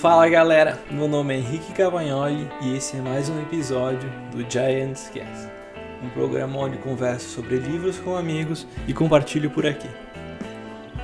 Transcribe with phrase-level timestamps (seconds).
[0.00, 5.10] Fala galera, meu nome é Henrique Cavagnoli e esse é mais um episódio do Giants
[5.12, 5.46] Cast,
[6.02, 9.90] um programa onde converso sobre livros com amigos e compartilho por aqui.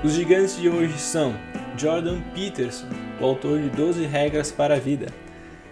[0.02, 1.34] Os gigantes de hoje são
[1.76, 2.86] Jordan Peterson,
[3.20, 5.08] o autor de 12 Regras para a Vida,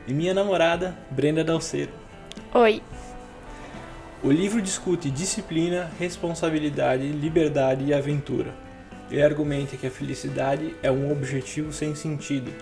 [0.06, 1.92] e minha namorada Brenda Dalceiro.
[2.52, 2.82] Oi.
[4.22, 8.52] O livro discute disciplina, responsabilidade, liberdade e aventura.
[9.10, 12.52] Ele argumenta que a felicidade é um objetivo sem sentido.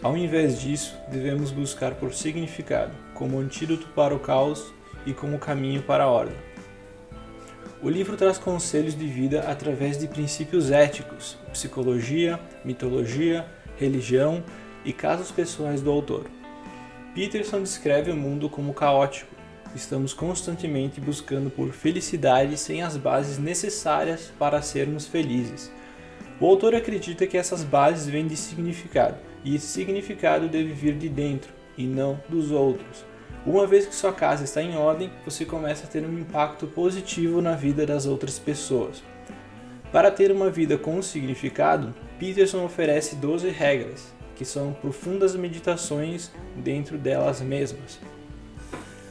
[0.00, 4.72] Ao invés disso, devemos buscar por significado, como antídoto para o caos
[5.04, 6.36] e como caminho para a ordem.
[7.82, 13.44] O livro traz conselhos de vida através de princípios éticos, psicologia, mitologia,
[13.76, 14.42] religião
[14.84, 16.26] e casos pessoais do autor.
[17.12, 19.34] Peterson descreve o mundo como caótico,
[19.74, 25.72] estamos constantemente buscando por felicidade sem as bases necessárias para sermos felizes.
[26.40, 31.08] O autor acredita que essas bases vêm de significado, e esse significado deve vir de
[31.08, 33.04] dentro e não dos outros.
[33.46, 37.40] Uma vez que sua casa está em ordem, você começa a ter um impacto positivo
[37.40, 39.02] na vida das outras pessoas.
[39.90, 46.98] Para ter uma vida com significado, Peterson oferece 12 regras, que são profundas meditações dentro
[46.98, 47.98] delas mesmas.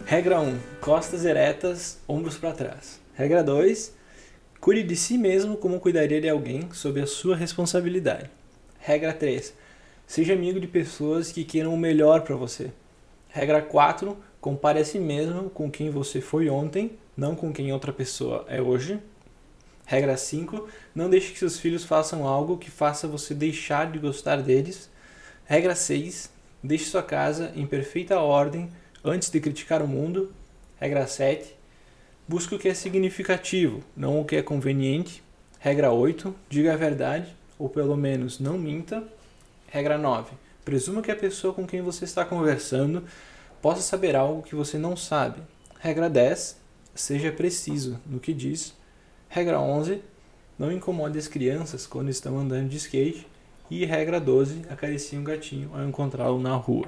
[0.05, 3.01] Regra 1: costas eretas, ombros para trás.
[3.15, 3.95] Regra 2:
[4.61, 8.29] cuide de si mesmo como cuidaria de alguém sob a sua responsabilidade.
[8.79, 9.53] Regra 3:
[10.07, 12.71] seja amigo de pessoas que queiram o melhor para você.
[13.27, 17.91] Regra 4: compare a si mesmo com quem você foi ontem, não com quem outra
[17.91, 18.99] pessoa é hoje.
[19.85, 24.41] Regra 5: não deixe que seus filhos façam algo que faça você deixar de gostar
[24.41, 24.89] deles.
[25.45, 26.31] Regra 6:
[26.63, 28.69] deixe sua casa em perfeita ordem
[29.03, 30.33] antes de criticar o mundo.
[30.79, 31.55] Regra 7.
[32.27, 35.23] Busque o que é significativo, não o que é conveniente.
[35.59, 36.35] Regra 8.
[36.49, 39.03] Diga a verdade, ou pelo menos não minta.
[39.77, 40.31] Regra 9.
[40.65, 43.03] Presuma que a pessoa com quem você está conversando
[43.61, 45.39] possa saber algo que você não sabe.
[45.79, 46.59] Regra 10.
[46.95, 48.73] Seja preciso no que diz.
[49.29, 50.01] Regra 11.
[50.57, 53.27] Não incomode as crianças quando estão andando de skate.
[53.69, 54.63] E regra 12.
[54.67, 56.87] Acaricie um gatinho ao encontrá-lo na rua.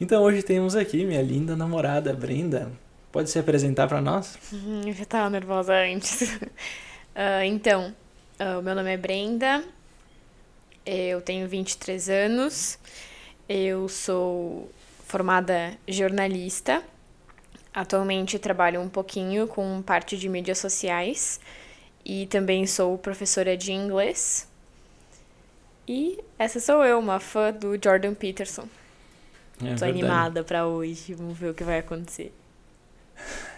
[0.00, 2.72] Então hoje temos aqui minha linda namorada Brenda.
[3.12, 4.38] Pode se apresentar para nós?
[4.50, 6.22] Uhum, eu já estava nervosa antes.
[6.22, 7.94] uh, então,
[8.40, 9.62] uh, meu nome é Brenda,
[10.86, 12.78] eu tenho 23 anos,
[13.48, 14.70] eu sou
[15.04, 16.82] formada jornalista,
[17.74, 21.40] atualmente trabalho um pouquinho com parte de mídias sociais
[22.04, 24.48] e também sou professora de inglês.
[25.88, 28.62] E essa sou eu, uma fã do Jordan Peterson.
[28.62, 29.92] É Tô verdade.
[29.92, 32.32] animada para hoje, vamos ver o que vai acontecer.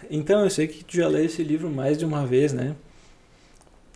[0.09, 2.75] Então, eu sei que tu já leu esse livro mais de uma vez, né?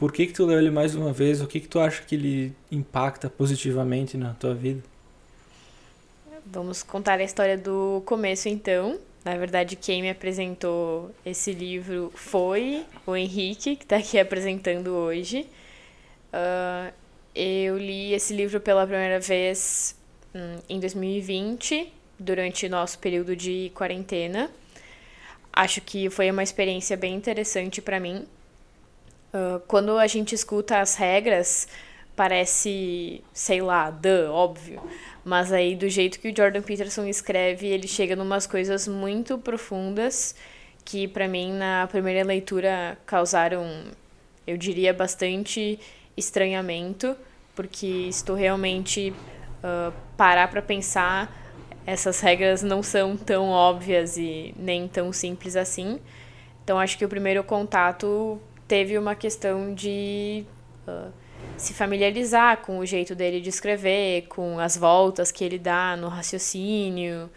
[0.03, 1.39] Por que que tu leu ele mais uma vez?
[1.39, 4.83] O que que tu acha que ele impacta positivamente na tua vida?
[6.45, 8.99] Vamos contar a história do começo, então.
[9.23, 15.47] Na verdade, quem me apresentou esse livro foi o Henrique, que está aqui apresentando hoje.
[16.33, 16.93] Uh,
[17.33, 19.95] eu li esse livro pela primeira vez
[20.35, 24.51] hum, em 2020, durante nosso período de quarentena.
[25.53, 28.27] Acho que foi uma experiência bem interessante para mim.
[29.33, 31.67] Uh, quando a gente escuta as regras,
[32.15, 34.81] parece, sei lá, duh, óbvio.
[35.25, 40.35] Mas aí, do jeito que o Jordan Peterson escreve, ele chega numas coisas muito profundas
[40.85, 43.85] que, para mim, na primeira leitura, causaram,
[44.45, 45.79] eu diria, bastante
[46.15, 47.15] estranhamento,
[47.55, 49.11] porque estou realmente
[49.63, 51.31] uh, parar para pensar,
[51.85, 55.99] essas regras não são tão óbvias e nem tão simples assim.
[56.63, 58.39] Então acho que o primeiro contato
[58.73, 60.43] teve uma questão de
[60.87, 61.13] uh,
[61.55, 66.07] se familiarizar com o jeito dele de escrever, com as voltas que ele dá no
[66.07, 67.29] raciocínio,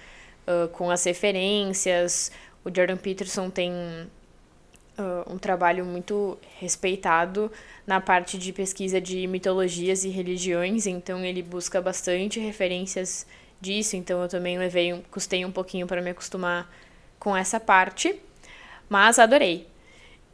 [0.49, 2.33] uh, com as referências.
[2.65, 7.53] O Jordan Peterson tem uh, um trabalho muito respeitado
[7.87, 13.27] na parte de pesquisa de mitologias e religiões, então ele busca bastante referências
[13.61, 16.75] disso, então eu também levei, custei um pouquinho para me acostumar
[17.19, 18.19] com essa parte,
[18.89, 19.76] mas adorei.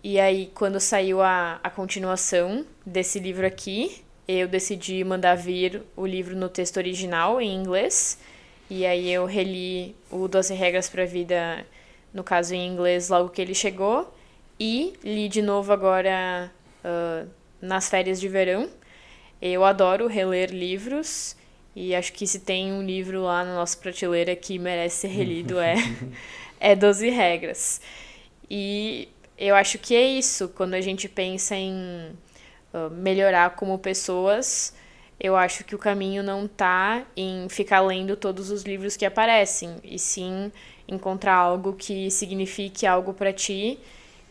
[0.04, 6.04] E aí, quando saiu a, a continuação desse livro aqui, eu decidi mandar vir o
[6.04, 8.18] livro no texto original, em inglês,
[8.68, 11.64] e aí eu reli o 12 Regras para a Vida,
[12.12, 14.12] no caso em inglês, logo que ele chegou,
[14.58, 16.50] e li de novo agora
[16.84, 17.28] uh,
[17.60, 18.68] nas férias de verão.
[19.40, 21.36] Eu adoro reler livros
[21.74, 25.58] e acho que se tem um livro lá na nossa prateleira que merece ser relido
[25.58, 25.74] é
[26.60, 27.80] é 12 regras.
[28.48, 32.12] E eu acho que é isso, quando a gente pensa em
[32.72, 34.74] uh, melhorar como pessoas,
[35.18, 39.76] eu acho que o caminho não tá em ficar lendo todos os livros que aparecem,
[39.84, 40.50] e sim
[40.86, 43.78] encontrar algo que signifique algo para ti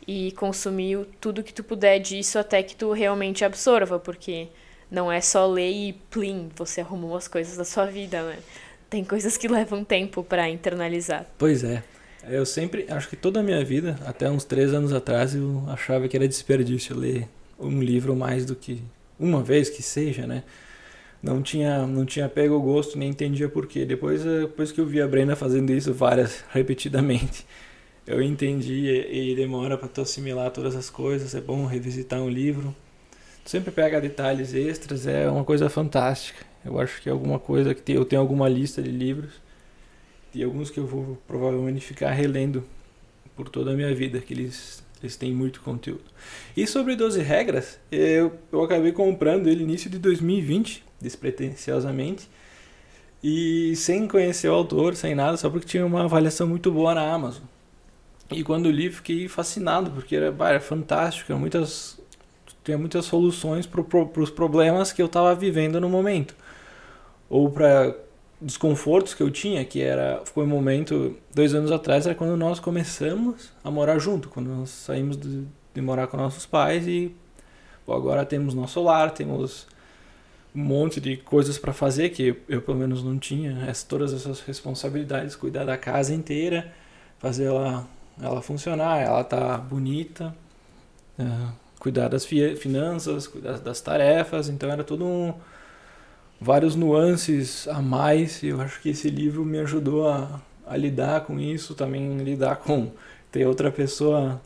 [0.08, 4.48] e consumir tudo que tu puder disso até que tu realmente absorva, porque
[4.90, 8.38] não é só ler e plim, você arrumou as coisas da sua vida, né?
[8.90, 11.26] Tem coisas que levam tempo para internalizar.
[11.38, 11.82] Pois é.
[12.24, 16.08] Eu sempre, acho que toda a minha vida, até uns três anos atrás, eu achava
[16.08, 17.28] que era desperdício ler
[17.60, 18.82] um livro mais do que
[19.20, 20.44] uma vez que seja, né?
[21.22, 23.86] Não tinha, não tinha pego o gosto, nem entendia por quê.
[23.86, 27.46] Depois, eh, depois que eu vi a Brenda fazendo isso várias, repetidamente,
[28.08, 31.36] eu entendi e, e demora para tu assimilar todas as coisas.
[31.36, 32.76] É bom revisitar um livro.
[33.46, 36.46] sempre pega detalhes extras, é uma coisa fantástica.
[36.66, 39.41] Eu acho que é alguma coisa que tem, eu tenho alguma lista de livros
[40.34, 42.64] e alguns que eu vou provavelmente ficar relendo
[43.36, 46.04] por toda a minha vida, que eles, eles têm muito conteúdo.
[46.56, 52.30] E sobre 12 regras, eu, eu acabei comprando ele início de 2020, despretensiosamente,
[53.24, 57.12] e sem conhecer o autor, sem nada, só porque tinha uma avaliação muito boa na
[57.12, 57.44] Amazon.
[58.32, 62.00] E quando li, fiquei fascinado, porque era, era fantástico, muitas,
[62.64, 66.34] tinha muitas soluções para pro, os problemas que eu estava vivendo no momento.
[67.30, 67.96] Ou para
[68.42, 72.60] desconfortos que eu tinha, que era foi um momento dois anos atrás era quando nós
[72.60, 77.16] começamos a morar junto, quando nós saímos de, de morar com nossos pais e
[77.86, 79.68] bom, agora temos nosso lar, temos
[80.56, 85.36] um monte de coisas para fazer que eu, pelo menos não tinha, todas essas responsabilidades,
[85.36, 86.74] cuidar da casa inteira,
[87.20, 87.88] fazer ela
[88.22, 90.36] ela funcionar, ela tá bonita,
[91.18, 95.34] uh, cuidar das finanças, cuidar das tarefas, então era tudo um
[96.42, 98.42] vários nuances a mais.
[98.42, 102.58] E eu acho que esse livro me ajudou a, a lidar com isso, também lidar
[102.58, 102.92] com
[103.32, 104.42] ter outra pessoa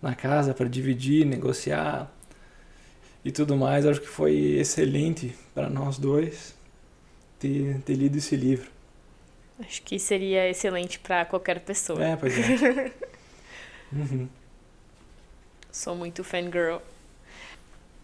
[0.00, 2.12] na casa para dividir, negociar
[3.24, 3.86] e tudo mais.
[3.86, 6.54] Eu acho que foi excelente para nós dois
[7.40, 8.70] ter, ter lido esse livro.
[9.58, 12.04] Acho que seria excelente para qualquer pessoa.
[12.04, 12.92] É, pois é.
[13.92, 14.28] uhum.
[15.72, 16.78] Sou muito fangirl.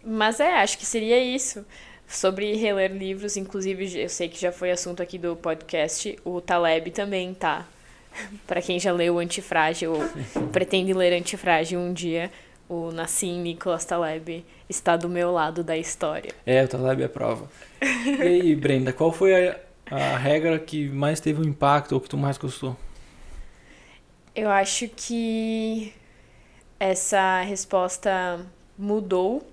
[0.03, 1.65] Mas é, acho que seria isso.
[2.07, 6.91] Sobre reler livros, inclusive, eu sei que já foi assunto aqui do podcast, o Taleb
[6.91, 7.65] também tá.
[8.47, 10.03] para quem já leu Antifrágil ou
[10.51, 12.31] pretende ler Antifrágil um dia,
[12.69, 16.31] o Nassim Nicholas Taleb está do meu lado da história.
[16.45, 17.49] É, o Taleb é prova.
[17.81, 19.59] E aí, Brenda, qual foi a,
[19.91, 22.75] a regra que mais teve um impacto ou que tu mais gostou?
[24.35, 25.93] Eu acho que
[26.79, 28.45] essa resposta
[28.77, 29.47] mudou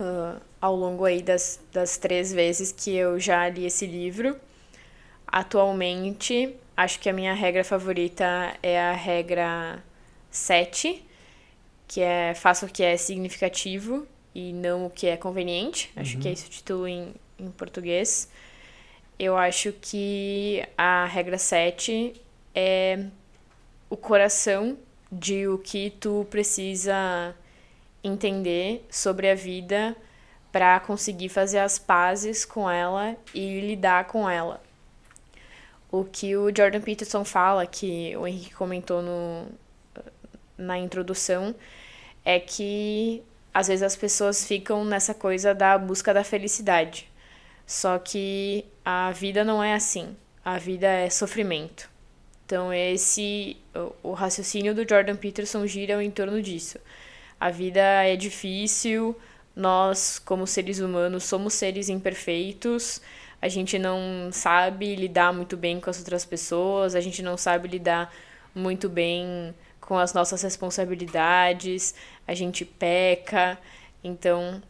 [0.00, 4.38] uh, ao longo aí das, das três vezes que eu já li esse livro.
[5.26, 9.82] Atualmente, acho que a minha regra favorita é a regra
[10.30, 11.04] 7,
[11.88, 15.90] que é faça o que é significativo e não o que é conveniente.
[15.96, 16.22] Acho uhum.
[16.22, 18.30] que é esse o título em, em português.
[19.18, 22.14] Eu acho que a regra 7
[22.54, 23.06] é
[23.90, 24.78] o coração
[25.10, 27.34] de o que tu precisa
[28.04, 29.96] entender sobre a vida
[30.52, 34.62] para conseguir fazer as pazes com ela e lidar com ela.
[35.90, 39.46] O que o Jordan Peterson fala, que o Henrique comentou no,
[40.56, 41.54] na introdução,
[42.24, 43.22] é que
[43.52, 47.10] às vezes as pessoas ficam nessa coisa da busca da felicidade.
[47.66, 50.16] Só que a vida não é assim.
[50.44, 51.90] A vida é sofrimento.
[52.44, 53.56] Então esse
[54.02, 56.78] o, raciocínio do Jordan Peterson gira em torno disso.
[57.40, 59.16] A vida é difícil,
[59.54, 63.00] nós, como seres humanos, somos seres imperfeitos,
[63.40, 67.68] a gente não sabe lidar muito bem com as outras pessoas, a gente não sabe
[67.68, 68.14] lidar
[68.54, 71.94] muito bem com as nossas responsabilidades,
[72.26, 73.58] a gente peca,
[74.02, 74.62] então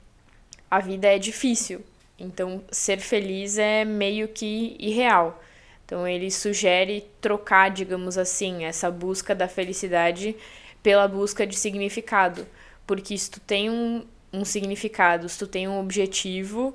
[0.70, 1.84] a vida é difícil.
[2.18, 5.42] Então, ser feliz é meio que irreal.
[5.84, 10.34] Então, ele sugere trocar, digamos assim, essa busca da felicidade
[10.82, 12.46] pela busca de significado.
[12.86, 16.74] Porque tu tem um, um significado, se tu tem um objetivo,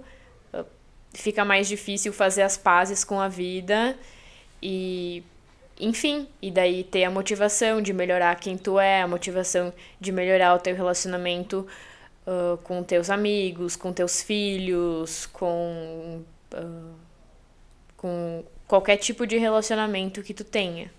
[0.54, 0.66] ah,
[1.14, 3.98] fica mais difícil fazer as pazes com a vida
[4.62, 5.24] e
[5.80, 10.56] enfim, e daí ter a motivação de melhorar quem tu é, a motivação de melhorar
[10.56, 11.68] o teu relacionamento
[12.26, 16.24] uh, com teus amigos, com teus filhos, com,
[16.54, 16.96] uh,
[17.96, 20.92] com qualquer tipo de relacionamento que tu tenha.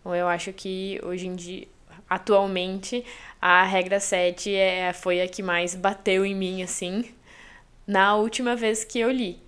[0.00, 1.68] Então eu acho que hoje em dia,
[2.08, 3.04] atualmente,
[3.40, 7.04] a regra 7 é, foi a que mais bateu em mim, assim,
[7.86, 9.38] na última vez que eu li.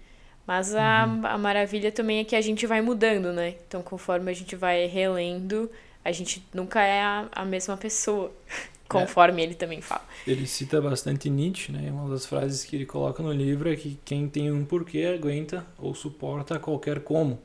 [0.47, 1.27] Mas a, uhum.
[1.27, 3.55] a maravilha também é que a gente vai mudando, né?
[3.67, 5.71] Então, conforme a gente vai relendo,
[6.05, 8.33] a gente nunca é a, a mesma pessoa.
[8.89, 9.45] conforme é.
[9.45, 10.03] ele também fala.
[10.27, 11.91] Ele cita bastante Nietzsche, né?
[11.93, 15.67] Uma das frases que ele coloca no livro é que quem tem um porquê aguenta
[15.79, 17.39] ou suporta qualquer como.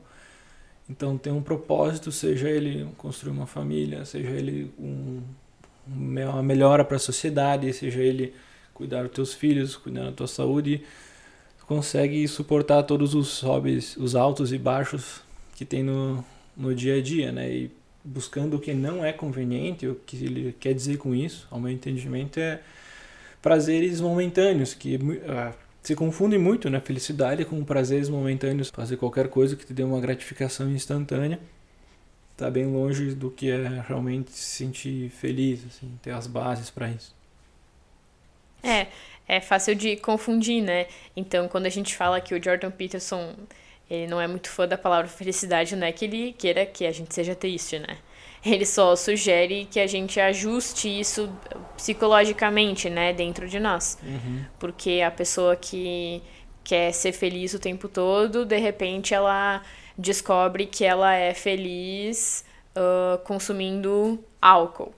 [0.88, 5.22] Então tem um propósito, seja ele construir uma família, seja ele um,
[5.86, 8.34] uma melhora para a sociedade, seja ele
[8.74, 10.82] cuidar dos teus filhos, cuidar da tua saúde,
[11.66, 15.22] consegue suportar todos os hobbies, os altos e baixos
[15.56, 16.24] que tem no,
[16.56, 17.50] no dia a dia, né?
[17.50, 17.70] E
[18.04, 21.72] buscando o que não é conveniente, o que ele quer dizer com isso, ao meu
[21.72, 22.60] entendimento, é
[23.40, 26.80] prazeres momentâneos, que uh, se confundem muito, né?
[26.80, 28.70] Felicidade com prazeres momentâneos.
[28.70, 31.38] Fazer qualquer coisa que te dê uma gratificação instantânea
[32.32, 36.88] está bem longe do que é realmente se sentir feliz, assim, ter as bases para
[36.88, 37.14] isso.
[38.62, 38.88] É,
[39.28, 40.86] é fácil de confundir, né?
[41.14, 43.34] Então, quando a gente fala que o Jordan Peterson
[43.90, 46.92] ele não é muito fã da palavra felicidade, não é que ele queira que a
[46.92, 47.98] gente seja triste, né?
[48.44, 51.30] Ele só sugere que a gente ajuste isso
[51.76, 53.98] psicologicamente, né, dentro de nós.
[54.02, 54.44] Uhum.
[54.58, 56.22] Porque a pessoa que
[56.62, 59.62] quer ser feliz o tempo todo, de repente ela
[59.96, 62.44] descobre que ela é feliz
[62.76, 64.92] uh, consumindo álcool.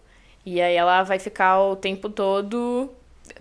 [0.45, 2.91] E aí ela vai ficar o tempo todo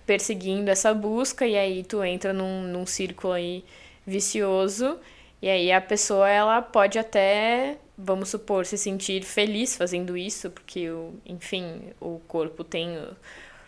[0.06, 3.64] perseguindo essa busca, e aí tu entra num, num círculo aí
[4.06, 5.00] vicioso
[5.46, 10.90] e aí a pessoa ela pode até, vamos supor, se sentir feliz fazendo isso, porque
[10.90, 13.16] o, enfim, o corpo tem o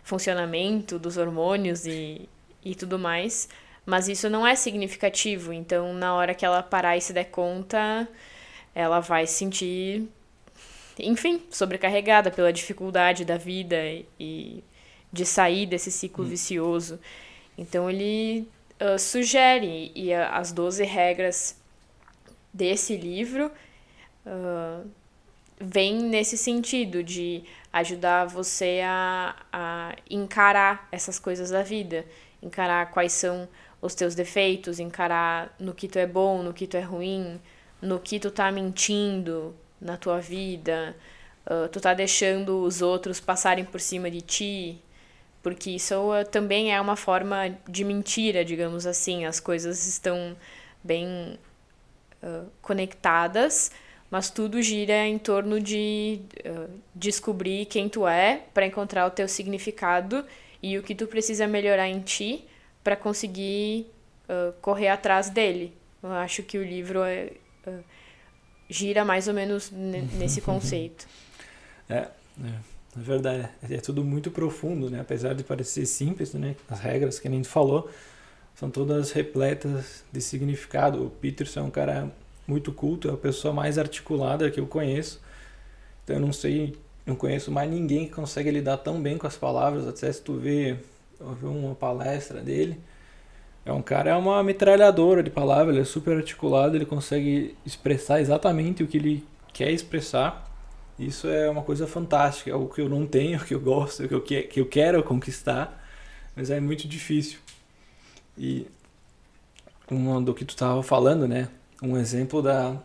[0.04, 2.28] funcionamento dos hormônios e,
[2.64, 3.48] e tudo mais,
[3.86, 5.54] mas isso não é significativo.
[5.54, 8.08] Então, na hora que ela parar e se der conta,
[8.76, 10.08] ela vai se sentir,
[11.00, 13.78] enfim, sobrecarregada pela dificuldade da vida
[14.20, 14.64] e
[15.12, 16.28] de sair desse ciclo hum.
[16.28, 17.00] vicioso.
[17.58, 18.48] Então, ele
[18.82, 21.58] uh, sugere e as 12 regras
[22.54, 23.52] desse livro
[24.28, 24.88] uh,
[25.60, 27.44] vem nesse sentido de
[27.74, 32.06] ajudar você a, a encarar essas coisas da vida,
[32.42, 33.48] encarar quais são
[33.82, 37.40] os teus defeitos, encarar no que tu é bom, no que tu é ruim,
[37.82, 40.96] no que tu tá mentindo na tua vida,
[41.46, 44.82] uh, tu tá deixando os outros passarem por cima de ti,
[45.42, 50.36] porque isso uh, também é uma forma de mentira, digamos assim, as coisas estão
[50.84, 51.40] bem
[52.62, 53.72] conectadas,
[54.10, 59.28] mas tudo gira em torno de uh, descobrir quem tu é para encontrar o teu
[59.28, 60.26] significado
[60.64, 62.46] e o que tu precisa melhorar em ti
[62.84, 63.88] para conseguir
[64.30, 65.74] uh, correr atrás dele.
[66.02, 67.32] Eu acho que o livro é,
[67.68, 67.84] uh,
[68.70, 69.70] gira mais ou menos
[70.18, 71.06] nesse conceito.
[71.90, 72.08] É, é,
[72.48, 72.60] é
[72.96, 73.50] verdade.
[73.70, 75.02] É tudo muito profundo, né?
[75.02, 76.56] Apesar de parecer simples, né?
[76.70, 77.90] As regras que a gente falou,
[78.56, 81.06] são todas repletas de significado.
[81.06, 82.10] O Peterson é um cara
[82.48, 85.22] muito culto, é a pessoa mais articulada que eu conheço.
[86.04, 89.38] Então eu não sei, não conheço mais ninguém que consegue lidar tão bem com as
[89.38, 89.88] palavras.
[89.88, 90.78] Até se tu vê,
[91.44, 92.80] uma palestra dele,
[93.66, 98.22] é um cara, é uma metralhadora de palavras, ele é super articulado, ele consegue expressar
[98.22, 100.46] exatamente o que ele quer expressar.
[100.98, 104.14] Isso é uma coisa fantástica, é o que eu não tenho, que eu gosto, que
[104.14, 105.84] eu, que eu quero conquistar,
[106.36, 107.40] mas é muito difícil.
[108.38, 108.68] E
[109.90, 111.50] uma do que tu estava falando, né?
[111.82, 112.76] Um exemplo da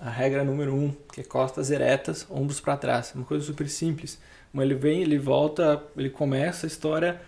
[0.00, 3.12] a regra número um, que é costas eretas, ombros para trás.
[3.14, 4.18] Uma coisa super simples.
[4.52, 7.20] Mas ele vem, ele volta, ele começa a história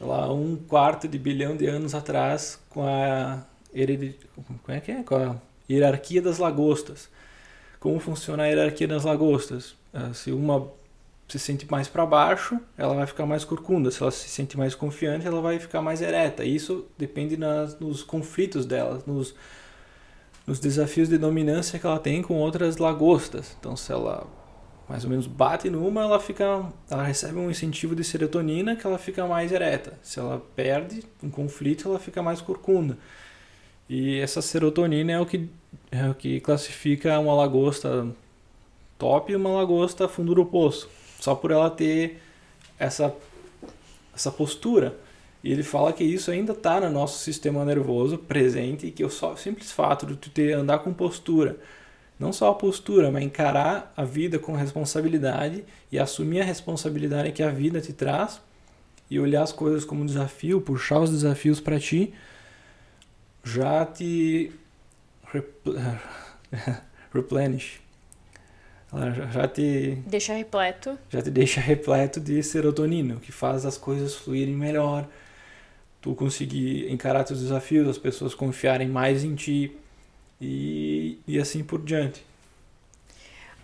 [0.00, 3.44] lá um quarto de bilhão de anos atrás com a
[3.74, 4.18] heredit...
[4.34, 5.02] como é que é?
[5.02, 5.36] Com a
[5.68, 7.08] hierarquia das lagostas.
[7.78, 9.76] Como funciona a hierarquia das lagostas?
[9.92, 10.66] Ah, se uma
[11.28, 13.90] se sente mais para baixo, ela vai ficar mais corcunda.
[13.90, 16.44] Se ela se sente mais confiante, ela vai ficar mais ereta.
[16.44, 19.34] Isso depende nas, nos conflitos dela, nos,
[20.46, 23.56] nos desafios de dominância que ela tem com outras lagostas.
[23.58, 24.26] Então, se ela
[24.88, 28.98] mais ou menos bate numa, ela fica, ela recebe um incentivo de serotonina que ela
[28.98, 29.98] fica mais ereta.
[30.00, 32.96] Se ela perde um conflito, ela fica mais corcunda.
[33.88, 35.48] E essa serotonina é o que
[35.90, 38.06] é o que classifica uma lagosta
[38.96, 40.88] top e uma lagosta fundo do poço
[41.20, 42.20] só por ela ter
[42.78, 43.14] essa,
[44.14, 44.96] essa postura.
[45.46, 49.08] E ele fala que isso ainda está no nosso sistema nervoso presente e que o
[49.08, 51.56] só, simples fato de tu ter andar com postura,
[52.18, 57.44] não só a postura, mas encarar a vida com responsabilidade e assumir a responsabilidade que
[57.44, 58.40] a vida te traz
[59.08, 62.12] e olhar as coisas como um desafio, puxar os desafios para ti,
[63.44, 64.50] já te
[67.14, 67.80] replenish,
[68.92, 70.98] ela já te deixa repleto.
[71.08, 75.06] Já te deixa repleto de serotonina, o que faz as coisas fluírem melhor.
[76.00, 79.76] Tu conseguir encarar teus desafios, as pessoas confiarem mais em ti
[80.40, 82.24] e, e assim por diante.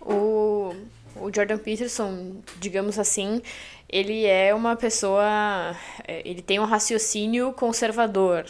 [0.00, 0.74] O
[1.16, 3.42] o Jordan Peterson, digamos assim,
[3.88, 5.76] ele é uma pessoa.
[6.06, 8.46] É, ele tem um raciocínio conservador.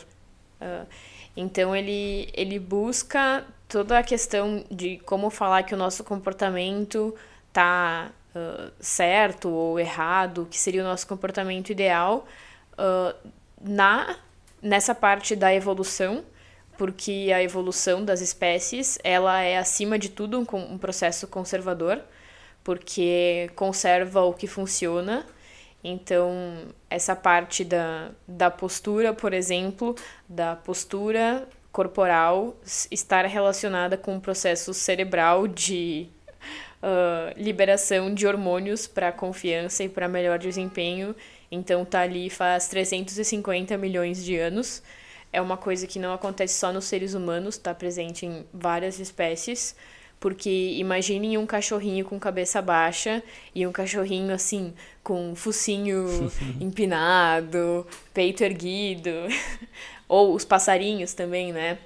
[0.60, 0.86] Uh,
[1.36, 7.14] então ele, ele busca toda a questão de como falar que o nosso comportamento
[7.52, 12.26] tá uh, certo ou errado, que seria o nosso comportamento ideal,
[12.74, 13.28] uh,
[13.62, 14.16] na
[14.62, 16.24] nessa parte da evolução,
[16.78, 22.00] porque a evolução das espécies ela é acima de tudo um, um processo conservador,
[22.62, 25.26] porque conserva o que funciona.
[25.82, 29.96] Então, essa parte da, da postura, por exemplo,
[30.28, 32.56] da postura corporal
[32.90, 36.08] estar relacionada com o processo cerebral de
[36.82, 41.16] uh, liberação de hormônios para confiança e para melhor desempenho.
[41.52, 44.82] Então tá ali faz 350 milhões de anos.
[45.30, 49.76] É uma coisa que não acontece só nos seres humanos, está presente em várias espécies.
[50.18, 53.22] Porque imaginem um cachorrinho com cabeça baixa
[53.54, 59.10] e um cachorrinho assim, com focinho empinado, peito erguido.
[60.08, 61.78] Ou os passarinhos também, né?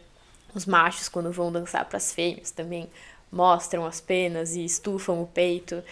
[0.54, 2.88] Os machos, quando vão dançar para as fêmeas, também
[3.36, 5.82] mostram as penas e estufam o peito.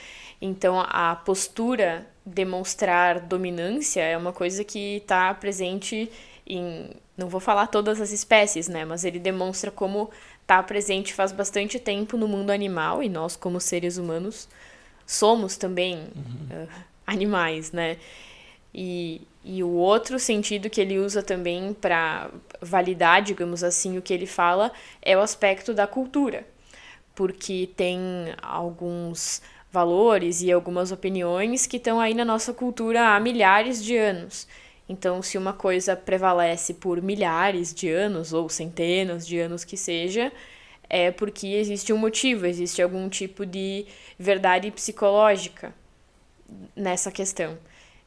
[0.40, 6.10] Então, a postura demonstrar dominância é uma coisa que está presente
[6.46, 6.90] em.
[7.16, 8.84] Não vou falar todas as espécies, né?
[8.84, 10.10] Mas ele demonstra como
[10.42, 14.48] está presente faz bastante tempo no mundo animal e nós, como seres humanos,
[15.06, 16.64] somos também uhum.
[16.64, 16.68] uh,
[17.06, 17.96] animais, né?
[18.74, 22.28] E, e o outro sentido que ele usa também para
[22.60, 26.44] validar, digamos assim, o que ele fala é o aspecto da cultura,
[27.14, 27.98] porque tem
[28.42, 34.46] alguns valores e algumas opiniões que estão aí na nossa cultura há milhares de anos.
[34.88, 40.30] Então, se uma coisa prevalece por milhares de anos ou centenas de anos que seja,
[40.88, 43.86] é porque existe um motivo, existe algum tipo de
[44.18, 45.74] verdade psicológica
[46.76, 47.58] nessa questão.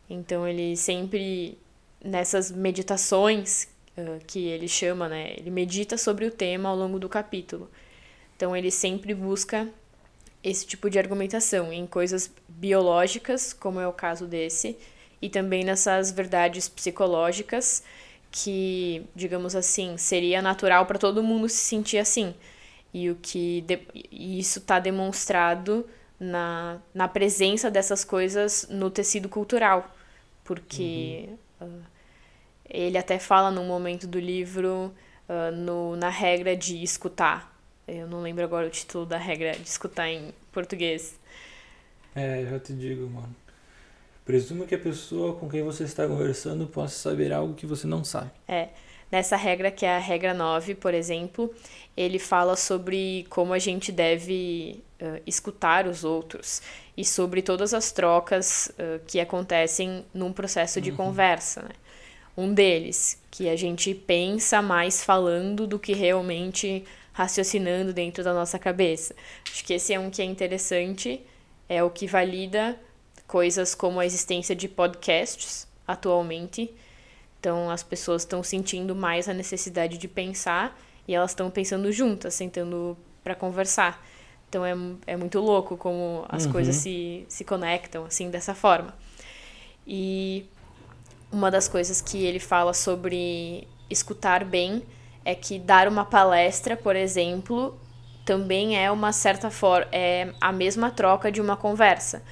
[0.10, 1.58] Então ele sempre
[2.04, 5.34] nessas meditações uh, que ele chama, né?
[5.38, 7.70] Ele medita sobre o tema ao longo do capítulo.
[8.38, 9.68] Então ele sempre busca
[10.42, 14.78] esse tipo de argumentação em coisas biológicas, como é o caso desse,
[15.22, 17.84] e também nessas verdades psicológicas
[18.32, 22.34] que, digamos assim, seria natural para todo mundo se sentir assim.
[22.94, 25.86] E o que de, e isso está demonstrado
[26.18, 29.94] na, na presença dessas coisas no tecido cultural
[30.48, 31.28] porque
[31.60, 31.68] uhum.
[31.68, 31.84] uh,
[32.70, 34.94] ele até fala num momento do livro
[35.28, 37.54] uh, no, na regra de escutar.
[37.88, 41.18] Eu não lembro agora o título da regra de escutar em português.
[42.14, 43.34] É, já te digo, mano.
[44.26, 48.04] Presumo que a pessoa com quem você está conversando possa saber algo que você não
[48.04, 48.30] sabe.
[48.46, 48.70] É.
[49.10, 51.54] Nessa regra, que é a regra 9, por exemplo,
[51.96, 56.62] ele fala sobre como a gente deve uh, escutar os outros
[56.98, 60.98] e sobre todas as trocas uh, que acontecem num processo de uhum.
[60.98, 61.62] conversa.
[61.62, 61.70] Né?
[62.36, 66.84] Um deles, que a gente pensa mais falando do que realmente
[67.18, 69.16] raciocinando dentro da nossa cabeça.
[69.50, 71.22] Acho que esse é um que é interessante,
[71.68, 72.80] é o que valida
[73.26, 76.74] coisas como a existência de podcasts atualmente
[77.40, 80.78] então as pessoas estão sentindo mais a necessidade de pensar
[81.08, 84.06] e elas estão pensando juntas, sentando para conversar.
[84.50, 84.74] Então é,
[85.06, 86.52] é muito louco como as uhum.
[86.52, 88.94] coisas se, se conectam assim dessa forma.
[89.86, 90.46] E
[91.32, 94.84] uma das coisas que ele fala sobre escutar bem
[95.28, 97.78] é que dar uma palestra, por exemplo,
[98.24, 102.24] também é uma certa forma, é a mesma troca de uma conversa.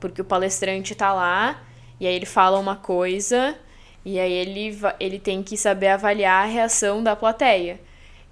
[0.00, 1.62] Porque o palestrante está lá
[2.00, 3.56] e aí ele fala uma coisa
[4.04, 7.80] e aí ele, ele tem que saber avaliar a reação da plateia.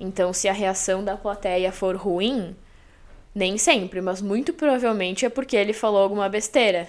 [0.00, 2.56] Então, se a reação da plateia for ruim,
[3.32, 6.88] nem sempre, mas muito provavelmente é porque ele falou alguma besteira.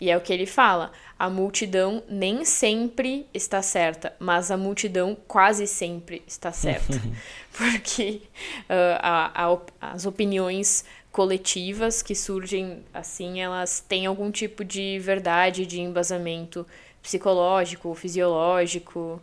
[0.00, 5.16] E é o que ele fala: a multidão nem sempre está certa, mas a multidão
[5.26, 7.00] quase sempre está certa.
[7.56, 8.22] porque
[8.68, 9.58] uh, a, a,
[9.92, 16.66] as opiniões coletivas que surgem assim, elas têm algum tipo de verdade, de embasamento
[17.02, 19.22] psicológico, fisiológico,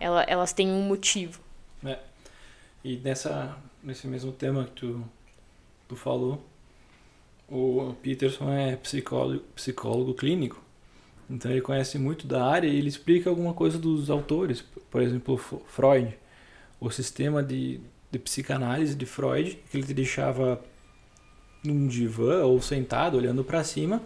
[0.00, 1.40] ela, elas têm um motivo.
[1.84, 1.98] É.
[2.82, 5.04] E nessa, nesse mesmo tema que tu,
[5.86, 6.42] tu falou,
[7.48, 10.62] o Peterson é psicólogo, psicólogo clínico,
[11.28, 15.36] então ele conhece muito da área e ele explica alguma coisa dos autores, por exemplo,
[15.36, 16.16] Freud,
[16.80, 17.80] o sistema de,
[18.10, 20.60] de psicanálise de Freud, que ele te deixava
[21.64, 24.02] num divã ou sentado olhando para cima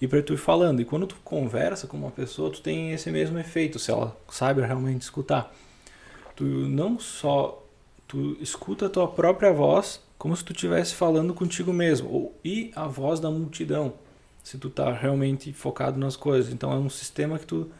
[0.00, 0.80] e para tu ir falando.
[0.80, 4.62] E quando tu conversa com uma pessoa, tu tem esse mesmo efeito, se ela sabe
[4.62, 5.54] realmente escutar.
[6.34, 7.63] Tu não só
[8.06, 12.72] Tu escuta a tua própria voz como se tu estivesse falando contigo mesmo, ou e
[12.74, 13.92] a voz da multidão,
[14.42, 16.52] se tu tá realmente focado nas coisas.
[16.52, 17.70] Então é um sistema que tu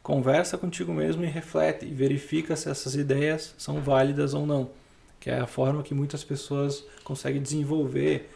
[0.00, 4.70] conversa contigo mesmo e reflete e verifica se essas ideias são válidas ou não,
[5.18, 8.30] que é a forma que muitas pessoas conseguem desenvolver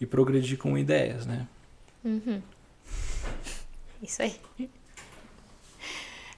[0.00, 1.48] e progredir com ideias, né?
[2.04, 2.42] Uhum.
[4.02, 4.38] Isso aí.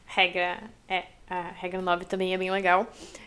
[0.07, 2.87] Regra é a regra 9 também é bem legal,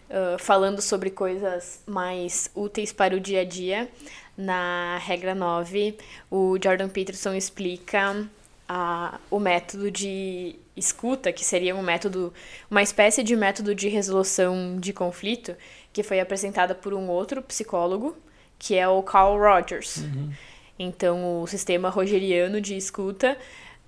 [0.10, 3.90] uh, falando sobre coisas mais úteis para o dia a dia.
[4.38, 5.98] Na regra 9,
[6.30, 8.28] o Jordan Peterson explica
[8.70, 12.32] uh, o método de escuta, que seria um método,
[12.70, 15.56] uma espécie de método de resolução de conflito,
[15.92, 18.16] que foi apresentada por um outro psicólogo,
[18.60, 19.98] que é o Carl Rogers.
[19.98, 20.32] Uhum.
[20.78, 23.36] Então, o sistema rogeriano de escuta,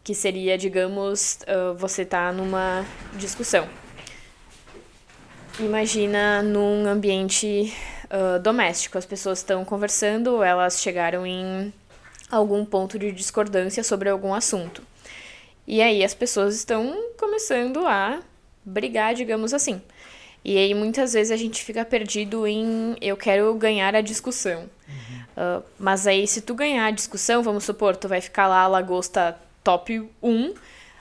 [0.03, 3.67] que seria, digamos, uh, você tá numa discussão
[5.60, 7.74] Imagina num ambiente
[8.06, 8.98] uh, doméstico.
[8.98, 11.74] As pessoas estão conversando, elas chegaram em
[12.32, 14.82] algum ponto de discordância sobre algum assunto.
[15.67, 18.22] E aí as pessoas estão começando a
[18.63, 19.82] brigar, digamos assim.
[20.45, 24.62] E aí muitas vezes a gente fica perdido em eu quero ganhar a discussão.
[24.62, 25.60] Uhum.
[25.60, 28.67] Uh, mas aí se tu ganhar a discussão, vamos supor, tu vai ficar lá a
[28.67, 30.54] lagosta top 1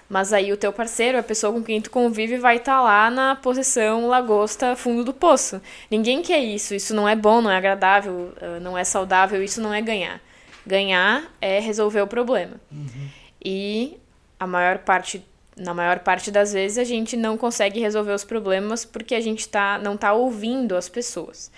[0.09, 3.11] mas aí o teu parceiro, a pessoa com quem tu convive, vai estar tá lá
[3.11, 5.61] na posição lagosta fundo do poço.
[5.91, 6.75] Ninguém quer isso.
[6.75, 10.21] Isso não é bom, não é agradável, ah, não é saudável, isso não é ganhar.
[10.67, 12.57] Ganhar é resolver o problema.
[12.73, 13.09] Uhum.
[13.45, 13.99] E
[14.41, 15.23] a maior parte,
[15.55, 19.47] na maior parte das vezes, a gente não consegue resolver os problemas porque a gente
[19.47, 21.51] tá, não está ouvindo as pessoas.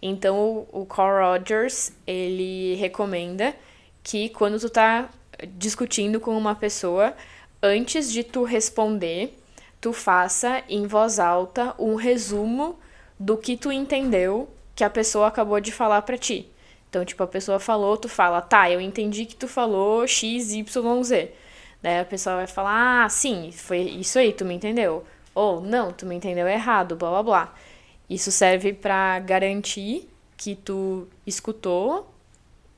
[0.00, 3.52] Então o, o Carl Rogers, ele recomenda
[4.04, 5.08] que quando tu tá
[5.56, 7.14] discutindo com uma pessoa,
[7.66, 9.36] antes de tu responder,
[9.80, 12.78] tu faça em voz alta um resumo
[13.18, 16.50] do que tu entendeu que a pessoa acabou de falar para ti.
[16.88, 21.02] Então, tipo, a pessoa falou, tu fala, tá, eu entendi que tu falou X, Y,
[21.02, 21.32] Z.
[21.82, 25.04] Daí a pessoa vai falar, ah, sim, foi isso aí, tu me entendeu.
[25.34, 27.54] Ou, não, tu me entendeu errado, blá blá blá.
[28.08, 32.10] Isso serve para garantir que tu escutou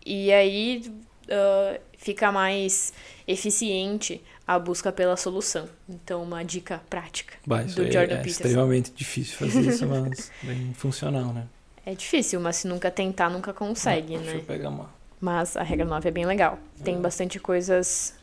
[0.04, 0.82] e aí
[1.28, 2.92] uh, fica mais
[3.26, 5.68] eficiente a busca pela solução.
[5.86, 8.44] Então, uma dica prática bah, do é, Jordan é Peterson.
[8.44, 11.46] É extremamente difícil fazer isso, mas bem funcional, né?
[11.84, 14.24] É difícil, mas se nunca tentar, nunca consegue, ah, né?
[14.24, 14.90] Deixa eu pegar uma.
[15.20, 16.58] Mas a regra 9 é bem legal.
[16.82, 16.98] Tem ah.
[16.98, 18.14] bastante coisas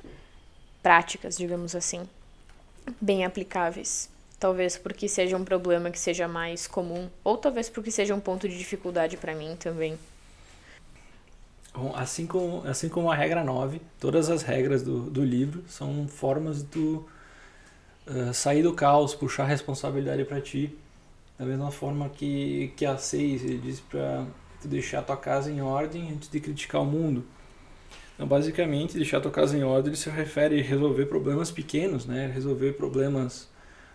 [0.82, 2.10] práticas, digamos assim,
[3.00, 4.10] bem aplicáveis.
[4.40, 8.50] Talvez porque seja um problema que seja mais comum, ou talvez porque seja um ponto
[8.50, 9.96] de dificuldade para mim também.
[11.96, 16.64] Assim como, assim como a regra 9, todas as regras do, do livro são formas
[16.64, 17.06] tu
[18.08, 20.74] uh, sair do caos, puxar a responsabilidade para ti.
[21.38, 24.26] Da mesma forma que, que a 6 ele diz para
[24.62, 27.26] tu deixar tua casa em ordem antes de criticar o mundo.
[28.14, 32.32] Então, basicamente, deixar tua casa em ordem se refere a resolver problemas pequenos, né?
[32.34, 33.50] Resolver problemas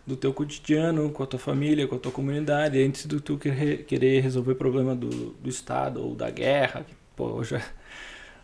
[0.07, 4.21] do teu cotidiano, com a tua família, com a tua comunidade, antes de tu querer
[4.21, 6.85] resolver problema do, do Estado ou da guerra,
[7.21, 7.63] pô, hoje é,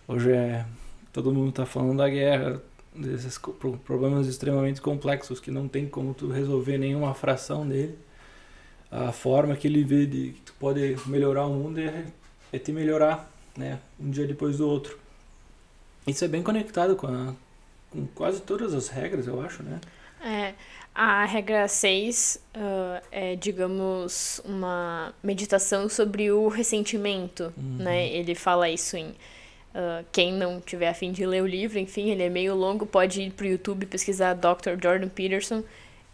[0.06, 0.66] hoje é
[1.10, 2.60] todo mundo está falando da guerra,
[2.94, 3.38] desses
[3.86, 7.98] problemas extremamente complexos que não tem como tu resolver nenhuma fração dele.
[8.90, 12.04] A forma que ele vê de que tu pode melhorar o mundo é,
[12.52, 14.98] é te melhorar, né, um dia depois do outro.
[16.06, 17.32] Isso é bem conectado com, a,
[17.90, 19.80] com quase todas as regras, eu acho, né?
[20.22, 20.54] É,
[20.96, 27.76] a regra 6 uh, é, digamos, uma meditação sobre o ressentimento, uhum.
[27.84, 28.08] né?
[28.08, 29.08] Ele fala isso em...
[29.08, 32.86] Uh, quem não tiver a fim de ler o livro, enfim, ele é meio longo,
[32.86, 34.82] pode ir pro YouTube pesquisar Dr.
[34.82, 35.62] Jordan Peterson,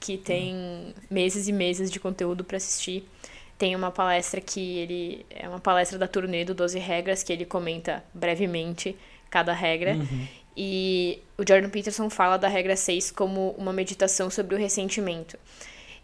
[0.00, 0.92] que tem uhum.
[1.08, 3.08] meses e meses de conteúdo para assistir.
[3.56, 5.24] Tem uma palestra que ele...
[5.30, 8.96] É uma palestra da turnê do 12 Regras, que ele comenta brevemente
[9.30, 9.94] cada regra.
[9.94, 10.26] Uhum.
[10.56, 15.38] E o Jordan Peterson fala da regra 6 como uma meditação sobre o ressentimento.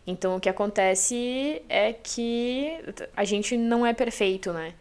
[0.07, 2.79] Então, o que acontece é que
[3.15, 4.73] a gente não é perfeito, né?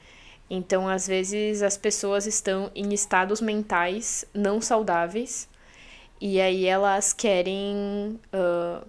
[0.49, 5.49] Então, às vezes, as pessoas estão em estados mentais não saudáveis
[6.19, 8.88] e aí elas querem uh,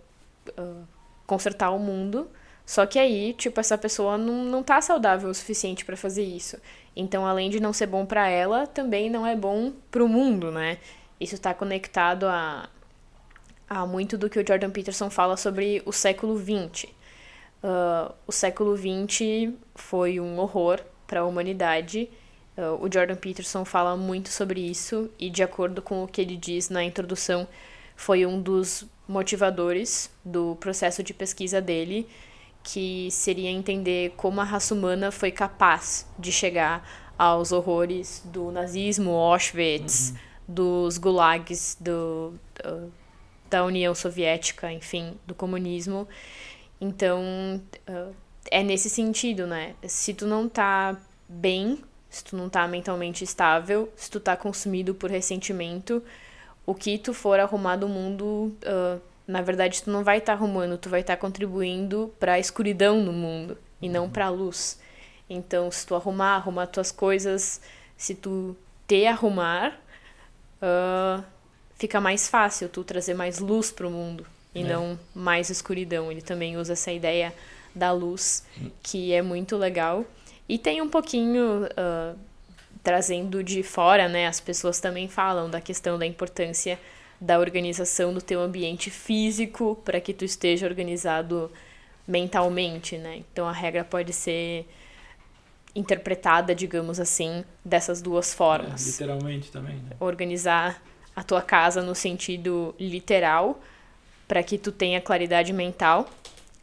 [0.60, 0.88] uh,
[1.26, 2.30] consertar o mundo,
[2.68, 6.58] só que aí, tipo, essa pessoa não, não tá saudável o suficiente para fazer isso.
[6.94, 10.52] Então, além de não ser bom para ela, também não é bom para o mundo,
[10.52, 10.76] né?
[11.18, 12.68] Isso está conectado a,
[13.70, 16.90] a muito do que o Jordan Peterson fala sobre o século XX.
[17.64, 22.10] Uh, o século XX foi um horror para a humanidade.
[22.54, 26.36] Uh, o Jordan Peterson fala muito sobre isso e, de acordo com o que ele
[26.36, 27.48] diz na introdução,
[27.96, 32.06] foi um dos motivadores do processo de pesquisa dele,
[32.62, 36.86] que seria entender como a raça humana foi capaz de chegar
[37.18, 40.16] aos horrores do nazismo, Auschwitz, uhum.
[40.46, 42.92] dos gulags do, do,
[43.50, 46.06] da União Soviética, enfim, do comunismo.
[46.80, 48.14] Então, uh,
[48.50, 49.74] é nesse sentido, né?
[49.86, 50.96] Se tu não tá
[51.28, 56.02] bem, se tu não tá mentalmente estável, se tu tá consumido por ressentimento,
[56.64, 60.38] o que tu for arrumar do mundo uh, na verdade, tu não vai estar tá
[60.38, 64.10] arrumando, tu vai estar tá contribuindo para a escuridão no mundo e não uhum.
[64.10, 64.80] para a luz.
[65.28, 67.60] Então, se tu arrumar, arrumar tuas coisas,
[67.94, 69.78] se tu te arrumar,
[70.62, 71.22] uh,
[71.74, 74.64] fica mais fácil tu trazer mais luz para o mundo e é.
[74.64, 76.10] não mais escuridão.
[76.10, 77.34] Ele também usa essa ideia
[77.74, 78.46] da luz,
[78.82, 80.06] que é muito legal.
[80.48, 82.18] E tem um pouquinho uh,
[82.82, 84.26] trazendo de fora, né?
[84.26, 86.78] As pessoas também falam da questão da importância
[87.20, 91.50] da organização do teu ambiente físico para que tu esteja organizado
[92.06, 93.22] mentalmente, né?
[93.32, 94.66] Então a regra pode ser
[95.74, 98.86] interpretada, digamos assim, dessas duas formas.
[98.86, 99.76] É, literalmente também.
[99.76, 99.96] Né?
[100.00, 100.82] Organizar
[101.14, 103.60] a tua casa no sentido literal
[104.26, 106.08] para que tu tenha claridade mental.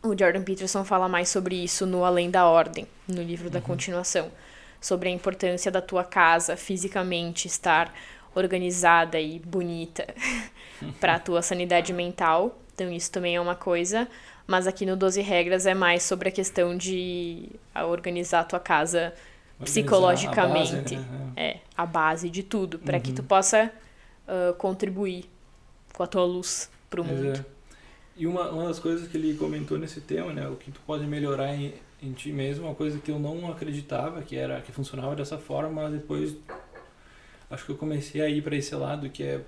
[0.01, 3.65] O Jordan Peterson fala mais sobre isso no Além da Ordem, no livro da uhum.
[3.65, 4.31] continuação,
[4.79, 7.93] sobre a importância da tua casa fisicamente estar
[8.35, 10.05] organizada e bonita
[10.99, 12.59] para a tua sanidade mental.
[12.73, 14.07] Então isso também é uma coisa,
[14.45, 17.49] mas aqui no 12 regras é mais sobre a questão de
[17.89, 19.13] organizar a tua casa
[19.59, 20.95] organizar psicologicamente.
[20.95, 21.33] A base, né?
[21.35, 23.03] É, a base de tudo, para uhum.
[23.03, 23.27] que tu uhum.
[23.27, 23.71] possa
[24.27, 25.25] uh, contribuir
[25.93, 27.37] com a tua luz para o mundo.
[27.39, 27.55] É.
[28.17, 31.05] E uma, uma das coisas que ele comentou nesse tema, né, o que tu pode
[31.05, 35.15] melhorar em, em ti mesmo, uma coisa que eu não acreditava que era que funcionava
[35.15, 36.35] dessa forma, mas depois
[37.49, 39.41] acho que eu comecei a ir para esse lado que é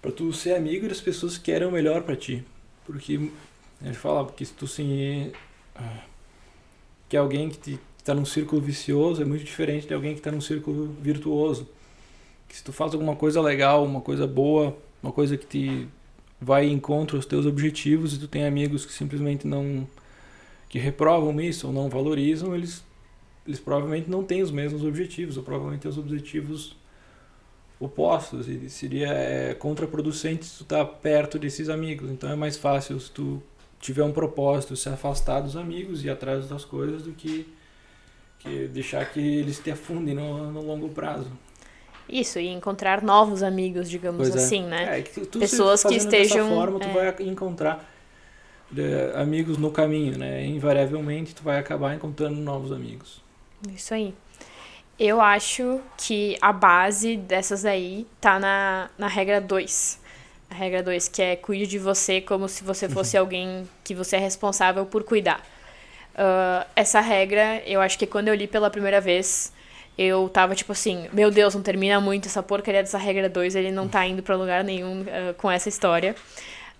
[0.00, 2.42] para tu ser amigo das pessoas que querem o melhor para ti.
[2.86, 3.30] Porque
[3.82, 5.32] ele fala que se tu sim
[7.08, 10.40] que alguém que está num círculo vicioso é muito diferente de alguém que está num
[10.40, 11.68] círculo virtuoso.
[12.48, 15.88] Que se tu faz alguma coisa legal, uma coisa boa, uma coisa que te
[16.40, 19.86] vai em encontro aos teus objetivos e tu tem amigos que simplesmente não
[20.68, 22.82] que reprovam isso ou não valorizam, eles
[23.46, 26.76] eles provavelmente não têm os mesmos objetivos, ou provavelmente os objetivos
[27.80, 32.10] opostos e seria é, contraproducente se tu tá perto desses amigos.
[32.10, 33.42] Então é mais fácil se tu
[33.80, 37.48] tiver um propósito, se afastar dos amigos e ir atrás das coisas do que,
[38.38, 41.32] que deixar que eles te afundem no, no longo prazo.
[42.06, 44.44] Isso, e encontrar novos amigos, digamos pois é.
[44.44, 44.98] assim, né?
[44.98, 46.44] É, que Pessoas que estejam.
[46.44, 46.92] Dessa forma, tu é.
[46.92, 47.88] vai encontrar
[48.76, 50.44] é, amigos no caminho, né?
[50.44, 53.22] Invariavelmente, tu vai acabar encontrando novos amigos.
[53.72, 54.12] Isso aí.
[55.00, 59.98] Eu acho que a base dessas aí tá na, na regra 2.
[60.50, 62.92] A regra 2, que é cuide de você como se você uhum.
[62.92, 65.40] fosse alguém que você é responsável por cuidar.
[66.10, 69.54] Uh, essa regra, eu acho que quando eu li pela primeira vez,
[69.96, 73.72] eu tava tipo assim, meu Deus, não termina muito essa porcaria dessa regra 2, ele
[73.72, 76.14] não tá indo para lugar nenhum uh, com essa história.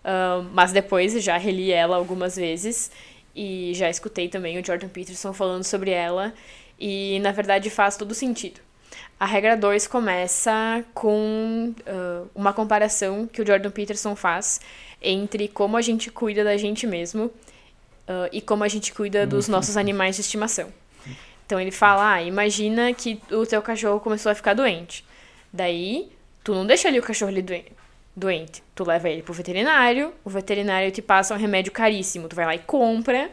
[0.04, 2.90] Uh, mas depois já reli ela algumas vezes
[3.35, 6.35] e já escutei também o Jordan Peterson falando sobre ela
[6.80, 8.60] e, na verdade, faz todo sentido.
[9.18, 14.62] A regra 2 começa com uh, uma comparação que o Jordan Peterson faz
[15.02, 19.46] entre como a gente cuida da gente mesmo uh, e como a gente cuida dos
[19.46, 19.52] uhum.
[19.52, 20.72] nossos animais de estimação.
[21.44, 25.04] Então ele fala: ah, imagina que o teu cachorro começou a ficar doente.
[25.52, 26.10] Daí,
[26.42, 27.72] tu não deixa ali o cachorro ali doente.
[28.16, 28.62] doente.
[28.74, 32.28] Tu leva ele pro veterinário, o veterinário te passa um remédio caríssimo.
[32.28, 33.30] Tu vai lá e compra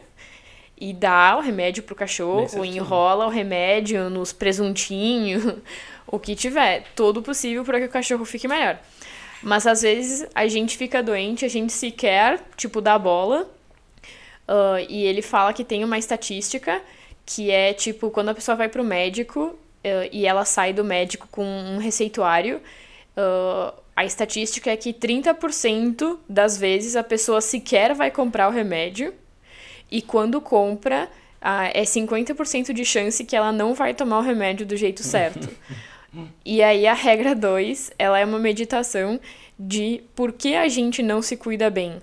[0.80, 5.54] e dá o remédio pro cachorro, enrola o remédio nos presuntinhos,
[6.06, 6.84] o que tiver.
[6.94, 8.78] Todo possível para que o cachorro fique melhor.
[9.42, 13.48] Mas às vezes a gente fica doente, a gente sequer, tipo, dá bola.
[14.48, 16.80] Uh, e ele fala que tem uma estatística
[17.26, 21.28] que é, tipo, quando a pessoa vai pro médico uh, e ela sai do médico
[21.30, 22.56] com um receituário,
[23.16, 29.12] uh, a estatística é que 30% das vezes a pessoa sequer vai comprar o remédio
[29.90, 31.08] e quando compra,
[31.40, 35.48] ah, é 50% de chance que ela não vai tomar o remédio do jeito certo.
[36.44, 39.20] e aí a regra 2, ela é uma meditação
[39.58, 42.00] de por que a gente não se cuida bem.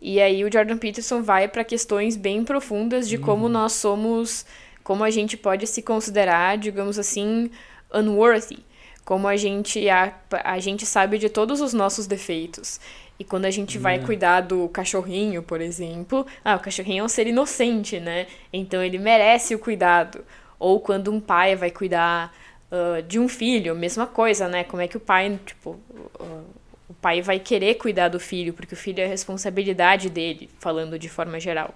[0.00, 3.52] E aí o Jordan Peterson vai para questões bem profundas de como uhum.
[3.52, 4.44] nós somos,
[4.82, 7.50] como a gente pode se considerar, digamos assim,
[7.94, 8.58] unworthy.
[9.04, 10.12] Como a gente a,
[10.44, 12.80] a gente sabe de todos os nossos defeitos.
[13.22, 13.98] E quando a gente vai é.
[14.00, 18.26] cuidar do cachorrinho, por exemplo, ah, o cachorrinho é um ser inocente, né?
[18.52, 20.24] Então ele merece o cuidado.
[20.58, 22.36] Ou quando um pai vai cuidar
[22.68, 24.64] uh, de um filho, mesma coisa, né?
[24.64, 25.78] Como é que o pai, tipo,
[26.18, 26.44] uh,
[26.88, 30.98] o pai vai querer cuidar do filho, porque o filho é a responsabilidade dele, falando
[30.98, 31.72] de forma geral.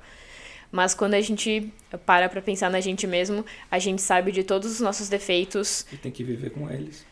[0.73, 1.73] Mas quando a gente
[2.05, 5.87] para pra pensar na gente mesmo, a gente sabe de todos os nossos defeitos.
[5.93, 7.07] E tem que viver com eles.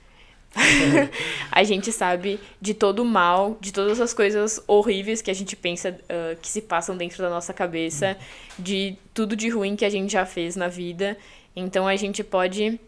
[1.50, 5.56] a gente sabe de todo o mal, de todas as coisas horríveis que a gente
[5.56, 8.16] pensa uh, que se passam dentro da nossa cabeça,
[8.58, 11.16] de tudo de ruim que a gente já fez na vida.
[11.54, 12.78] Então a gente pode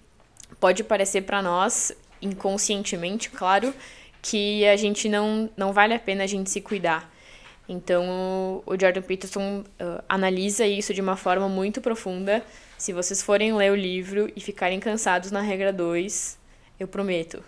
[0.60, 3.74] pode parecer para nós inconscientemente, claro,
[4.22, 7.12] que a gente não não vale a pena a gente se cuidar.
[7.68, 12.44] Então o Jordan Peterson uh, analisa isso de uma forma muito profunda.
[12.78, 16.38] Se vocês forem ler o livro e ficarem cansados na regra 2,
[16.78, 17.42] eu prometo,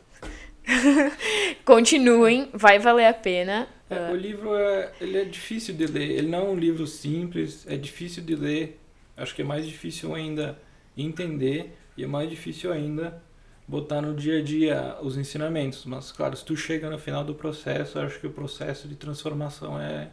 [1.65, 3.69] Continuem, vai valer a pena.
[3.91, 7.67] É, o livro é, ele é difícil de ler, ele não é um livro simples,
[7.67, 8.79] é difícil de ler.
[9.17, 10.59] Acho que é mais difícil ainda
[10.97, 13.21] entender e é mais difícil ainda
[13.67, 15.85] botar no dia a dia os ensinamentos.
[15.85, 19.81] Mas, claro, se tu chega no final do processo, acho que o processo de transformação
[19.81, 20.11] é,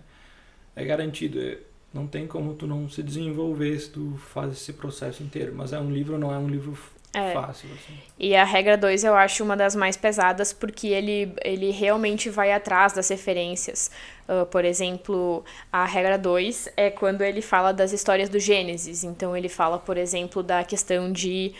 [0.75, 1.39] é garantido.
[1.39, 1.59] É,
[1.93, 5.53] não tem como tu não se desenvolver se tu faz esse processo inteiro.
[5.55, 6.77] Mas é um livro, não é um livro
[7.15, 7.33] é.
[7.33, 7.97] Fácil, assim.
[8.19, 12.51] E a regra 2 eu acho uma das mais pesadas porque ele, ele realmente vai
[12.51, 13.89] atrás das referências.
[14.27, 19.03] Uh, por exemplo, a regra 2 é quando ele fala das histórias do Gênesis.
[19.03, 21.53] Então ele fala, por exemplo, da questão de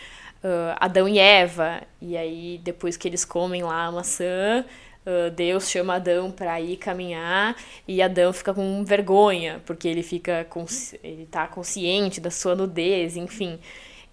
[0.44, 1.82] uh, Adão e Eva.
[2.00, 4.64] E aí, depois que eles comem lá a maçã,
[5.06, 10.46] uh, Deus chama Adão para ir caminhar e Adão fica com vergonha, porque ele fica
[11.02, 13.58] ele tá consciente da sua nudez, enfim.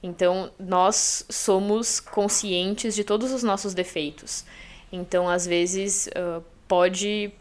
[0.03, 4.43] Então, nós somos conscientes de todos os nossos defeitos.
[4.91, 7.31] Então, às vezes, uh, pode,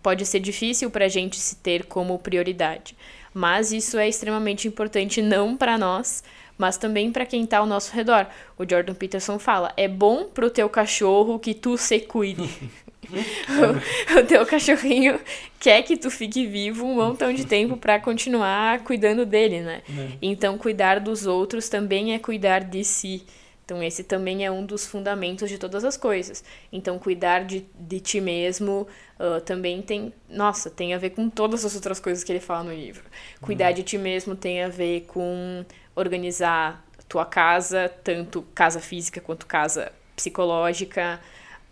[0.00, 2.96] pode ser difícil para a gente se ter como prioridade.
[3.34, 6.22] Mas isso é extremamente importante, não para nós,
[6.56, 8.26] mas também para quem está ao nosso redor.
[8.56, 12.48] O Jordan Peterson fala: é bom para o teu cachorro que tu se cuide.
[13.10, 15.18] o, o teu cachorrinho
[15.58, 19.82] quer que tu fique vivo um montão de tempo para continuar cuidando dele, né?
[19.88, 20.08] É.
[20.20, 23.24] Então, cuidar dos outros também é cuidar de si.
[23.64, 26.42] Então, esse também é um dos fundamentos de todas as coisas.
[26.72, 28.88] Então, cuidar de, de ti mesmo
[29.20, 30.12] uh, também tem.
[30.26, 33.04] Nossa, tem a ver com todas as outras coisas que ele fala no livro.
[33.42, 33.74] Cuidar uhum.
[33.74, 39.92] de ti mesmo tem a ver com organizar tua casa, tanto casa física quanto casa
[40.16, 41.20] psicológica.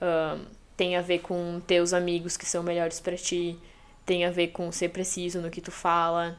[0.01, 0.45] Uh,
[0.77, 3.59] tem a ver com teus amigos que são melhores para ti,
[4.05, 6.39] tem a ver com ser preciso no que tu fala,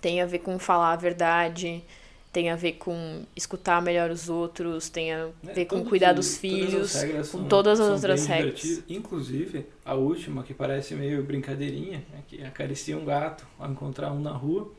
[0.00, 1.84] tem a ver com falar a verdade,
[2.32, 6.12] tem a ver com escutar melhor os outros, tem a é, ver é, com cuidar
[6.12, 8.82] dos filhos, todas com todas as outras regras.
[8.88, 14.20] Inclusive, a última, que parece meio brincadeirinha, né, que acaricia um gato ao encontrar um
[14.20, 14.70] na rua,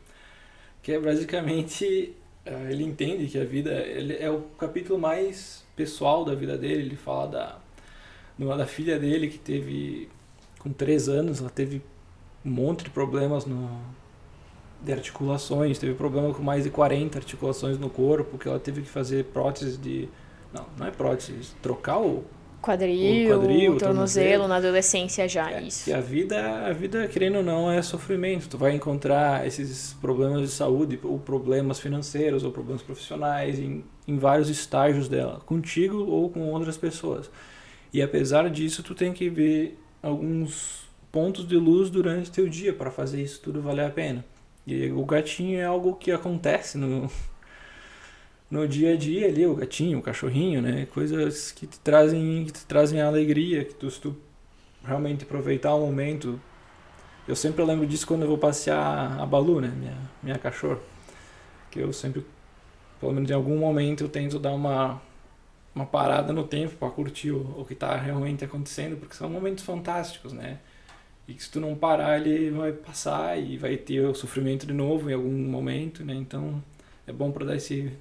[0.84, 2.14] que é basicamente
[2.46, 6.84] eh, ele entende que a vida ele é o capítulo mais pessoal da vida dele,
[6.84, 7.60] ele fala da
[8.38, 10.10] da filha dele que teve
[10.60, 11.82] com três anos, ela teve
[12.46, 13.70] um monte de problemas no,
[14.82, 18.90] de articulações, teve problema com mais de 40 articulações no corpo, que ela teve que
[18.90, 20.10] fazer prótese de.
[20.54, 22.24] Não, não é prótese, trocar o
[22.62, 25.90] quadril, o, quadril, o tornozelo, na adolescência já, é, isso.
[25.90, 28.50] E a vida, a vida, querendo ou não, é sofrimento.
[28.50, 34.18] Tu vai encontrar esses problemas de saúde, ou problemas financeiros, ou problemas profissionais, em, em
[34.18, 37.30] vários estágios dela, contigo ou com outras pessoas.
[37.94, 42.92] E apesar disso, tu tem que ver alguns pontos de luz durante teu dia para
[42.92, 44.24] fazer isso tudo valer a pena.
[44.66, 47.10] E o gatinho é algo que acontece no
[48.52, 50.86] no dia a dia ali, o gatinho, o cachorrinho, né?
[50.94, 54.16] Coisas que te trazem que te trazem alegria, que tu, se tu
[54.84, 56.40] realmente aproveitar o momento.
[57.28, 60.80] Eu sempre lembro disso quando eu vou passear a Balu, né, minha minha cachorra,
[61.70, 62.26] que eu sempre
[63.00, 65.02] pelo menos em algum momento eu tento dar uma
[65.78, 69.64] uma parada no tempo para curtir o, o que está realmente acontecendo, porque são momentos
[69.64, 70.58] fantásticos, né?
[71.28, 74.74] E que se tu não parar, ele vai passar e vai ter o sofrimento de
[74.74, 76.16] novo em algum momento, né?
[76.16, 76.62] Então
[77.06, 77.92] é bom para dar esse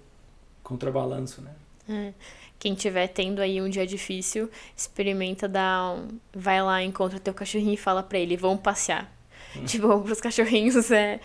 [0.62, 1.50] contrabalanço, né?
[1.88, 2.12] É.
[2.58, 6.08] Quem tiver tendo aí um dia difícil, experimenta dar um...
[6.34, 9.12] vai lá, encontra teu cachorrinho e fala para ele, vamos passear.
[9.54, 9.64] Hum.
[9.64, 11.20] Tipo, pros cachorrinhos é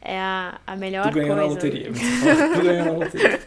[0.00, 1.34] é a, a melhor tu coisa.
[1.34, 1.90] Na loteria.
[1.92, 3.40] tu ganha na loteria.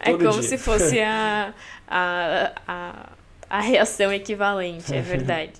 [0.00, 0.42] É como dia.
[0.42, 1.54] se fosse a,
[1.86, 3.08] a, a,
[3.48, 5.52] a reação equivalente, é verdade.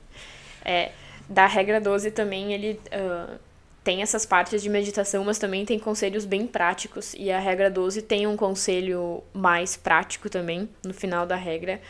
[0.64, 0.92] É,
[1.28, 3.38] da regra 12 também ele uh,
[3.84, 7.14] tem essas partes de meditação, mas também tem conselhos bem práticos.
[7.14, 11.80] E a regra 12 tem um conselho mais prático também, no final da regra,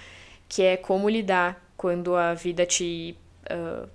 [0.48, 3.16] que é como lidar quando a vida te
[3.50, 3.88] uh,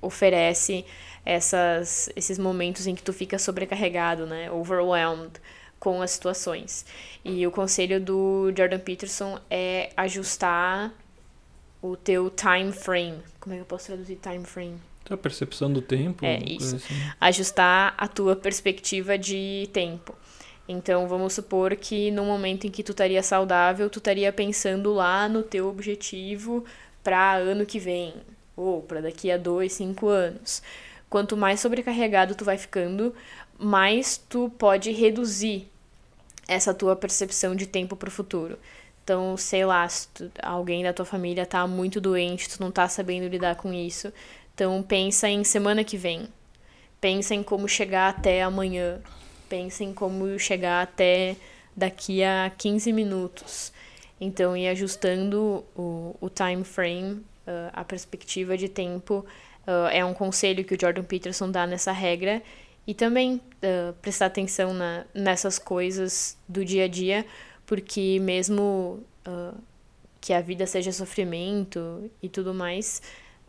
[0.00, 0.84] oferece
[1.24, 4.50] essas, esses momentos em que tu fica sobrecarregado, né?
[4.50, 5.32] Overwhelmed
[5.78, 6.84] com as situações.
[7.24, 10.92] E o conselho do Jordan Peterson é ajustar
[11.80, 13.18] o teu time frame.
[13.40, 14.78] Como é que eu posso traduzir time frame?
[15.08, 16.24] A percepção do tempo.
[16.24, 16.76] É isso.
[16.76, 16.94] Assim.
[17.20, 20.14] Ajustar a tua perspectiva de tempo.
[20.68, 25.26] Então, vamos supor que no momento em que tu estaria saudável, tu estaria pensando lá
[25.26, 26.62] no teu objetivo
[27.02, 28.12] para ano que vem,
[28.54, 30.62] ou para daqui a dois, cinco anos.
[31.08, 33.14] Quanto mais sobrecarregado tu vai ficando,
[33.58, 35.68] mais tu pode reduzir
[36.46, 38.58] essa tua percepção de tempo para o futuro.
[39.04, 42.88] Então, sei lá, se tu, alguém da tua família tá muito doente, tu não tá
[42.88, 44.12] sabendo lidar com isso.
[44.54, 46.28] Então, pensa em semana que vem.
[47.00, 49.00] Pensa em como chegar até amanhã.
[49.48, 51.36] Pensa em como chegar até
[51.76, 53.72] daqui a 15 minutos.
[54.20, 57.12] Então, ir ajustando o, o time frame,
[57.46, 59.24] uh, a perspectiva de tempo,
[59.66, 62.42] uh, é um conselho que o Jordan Peterson dá nessa regra.
[62.88, 67.26] E também uh, prestar atenção na, nessas coisas do dia a dia,
[67.66, 69.54] porque mesmo uh,
[70.18, 73.02] que a vida seja sofrimento e tudo mais,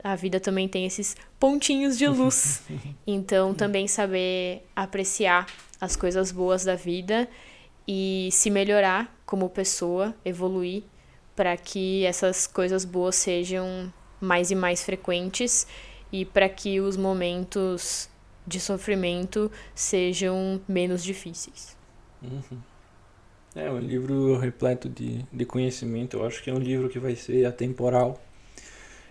[0.03, 2.63] a vida também tem esses pontinhos de luz.
[3.07, 5.47] Então, também saber apreciar
[5.79, 7.27] as coisas boas da vida
[7.87, 10.83] e se melhorar como pessoa, evoluir
[11.33, 15.65] para que essas coisas boas sejam mais e mais frequentes
[16.11, 18.08] e para que os momentos
[18.49, 21.77] de sofrimento sejam menos difíceis.
[22.21, 22.59] Uhum.
[23.55, 26.17] É um livro repleto de, de conhecimento.
[26.17, 28.21] Eu acho que é um livro que vai ser atemporal.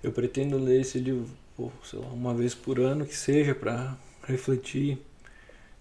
[0.02, 4.98] Eu pretendo ler esse livro, pô, lá, uma vez por ano, que seja para refletir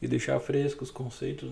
[0.01, 1.51] e deixar frescos os conceitos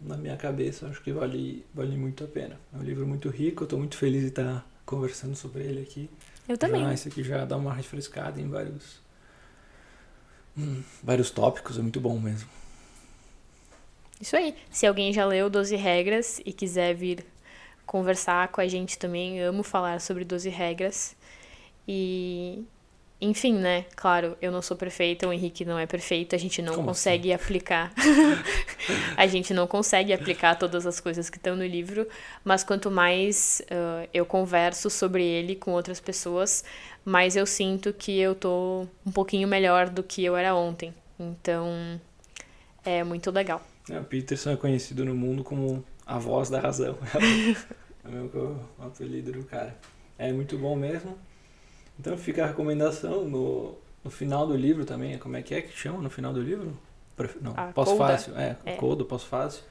[0.00, 0.86] na, minha cabeça.
[0.86, 2.58] Eu acho que vale, vale muito a pena.
[2.72, 3.62] É um livro muito rico.
[3.62, 6.08] Eu estou muito feliz de estar conversando sobre ele aqui.
[6.48, 6.82] Eu também.
[6.82, 9.00] Já, esse aqui já dá uma refrescada em vários,
[11.02, 11.78] vários tópicos.
[11.78, 12.48] É muito bom mesmo.
[14.20, 14.54] Isso aí.
[14.70, 17.24] Se alguém já leu 12 regras e quiser vir
[17.84, 21.16] conversar com a gente também, amo falar sobre 12 regras.
[21.86, 22.64] E
[23.20, 23.86] enfim, né?
[23.96, 27.32] Claro, eu não sou perfeita, o Henrique não é perfeito, a gente não Como consegue
[27.32, 27.42] assim?
[27.42, 27.92] aplicar.
[29.16, 32.06] a gente não consegue aplicar todas as coisas que estão no livro,
[32.44, 36.64] mas quanto mais uh, eu converso sobre ele com outras pessoas,
[37.04, 40.92] mais eu sinto que eu tô um pouquinho melhor do que eu era ontem.
[41.18, 42.00] Então,
[42.84, 43.62] é muito legal.
[43.88, 46.98] É, o Peterson é conhecido no mundo como a voz da razão.
[48.04, 49.76] é o meu apelido do cara.
[50.18, 51.16] É muito bom mesmo.
[51.98, 55.18] Então fica a recomendação no, no final do livro também.
[55.18, 56.76] Como é que é que chama no final do livro?
[57.40, 58.36] Não, pós-fácil.
[58.36, 58.72] É, é.
[58.74, 59.62] Coda, pós-fácil.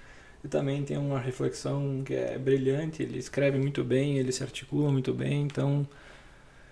[0.43, 3.03] E também tem uma reflexão que é brilhante.
[3.03, 5.43] Ele escreve muito bem, ele se articula muito bem.
[5.43, 5.87] Então,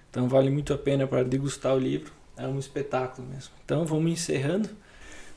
[0.10, 2.12] então vale muito a pena para degustar o livro.
[2.38, 3.54] É um espetáculo mesmo.
[3.64, 4.70] Então vamos encerrando.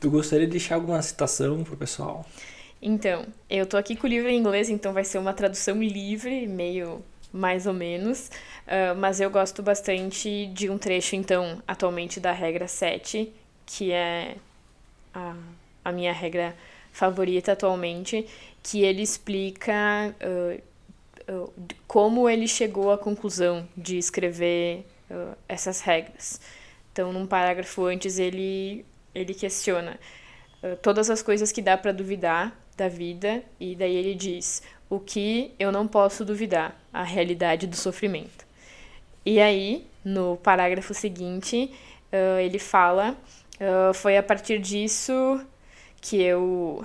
[0.00, 2.26] Tu gostaria de deixar alguma citação pro pessoal?
[2.80, 6.46] Então, eu tô aqui com o livro em inglês, então vai ser uma tradução livre,
[6.46, 7.02] meio
[7.34, 8.30] mais ou menos.
[8.64, 13.32] Uh, mas eu gosto bastante de um trecho, então, atualmente da regra 7,
[13.66, 14.36] que é
[15.12, 15.34] a,
[15.84, 16.56] a minha regra
[16.92, 18.24] favorita atualmente,
[18.62, 20.62] que ele explica uh,
[21.32, 21.52] uh,
[21.88, 24.86] como ele chegou à conclusão de escrever
[25.46, 26.40] essas regras.
[26.92, 30.00] Então, num parágrafo antes, ele ele questiona
[30.82, 34.60] todas as coisas que dá para duvidar da vida e daí ele diz
[34.94, 38.44] o que eu não posso duvidar, a realidade do sofrimento.
[39.24, 41.72] E aí, no parágrafo seguinte,
[42.12, 43.16] uh, ele fala:
[43.56, 45.40] uh, foi a partir disso
[46.00, 46.84] que eu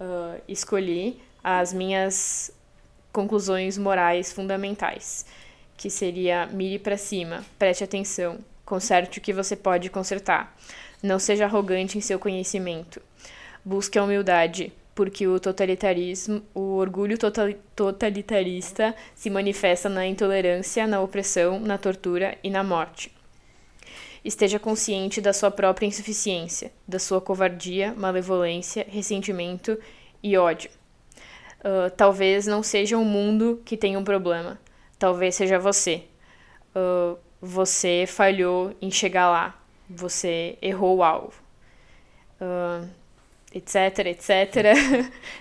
[0.00, 2.52] uh, escolhi as minhas
[3.12, 5.24] conclusões morais fundamentais,
[5.76, 10.54] que seria mire para cima, preste atenção, conserte o que você pode consertar.
[11.02, 13.00] Não seja arrogante em seu conhecimento.
[13.64, 17.16] Busque a humildade, porque o totalitarismo, o orgulho
[17.76, 23.14] totalitarista se manifesta na intolerância, na opressão, na tortura e na morte.
[24.24, 29.78] Esteja consciente da sua própria insuficiência, da sua covardia, malevolência, ressentimento
[30.20, 30.68] e ódio.
[31.60, 34.58] Uh, talvez não seja o mundo que tenha um problema,
[34.98, 36.06] talvez seja você.
[36.74, 41.40] Uh, você falhou em chegar lá, você errou o alvo.
[42.40, 42.97] Uh,
[43.52, 44.30] etc, etc.